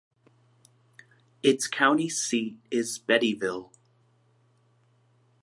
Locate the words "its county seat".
1.43-2.57